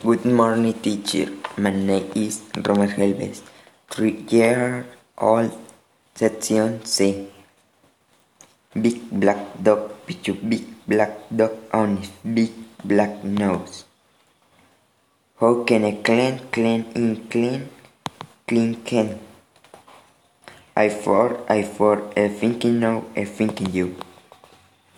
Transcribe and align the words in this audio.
Good 0.00 0.24
morning, 0.24 0.80
teacher. 0.80 1.28
My 1.60 1.68
name 1.68 2.08
is 2.16 2.40
Romer 2.56 2.88
Helves, 2.88 3.42
three 3.90 4.24
years 4.32 4.86
old, 5.18 5.52
section 6.14 6.82
C. 6.86 7.28
Big 8.72 8.96
black 9.12 9.60
dog, 9.62 9.92
picture 10.06 10.32
big 10.32 10.64
black 10.88 11.28
dog 11.28 11.52
on 11.74 11.98
his 11.98 12.08
big 12.24 12.48
black 12.82 13.22
nose. 13.22 13.84
How 15.38 15.64
can 15.64 15.84
I 15.84 16.00
clean, 16.00 16.48
clean, 16.50 16.86
in 16.94 17.28
clean, 17.28 17.68
clean 18.48 18.76
can? 18.76 19.20
I 20.74 20.88
for, 20.88 21.44
I 21.46 21.60
for, 21.62 22.08
I 22.16 22.28
thinking 22.28 22.80
now, 22.80 23.04
I 23.14 23.26
thinking 23.26 23.70
you. 23.70 23.96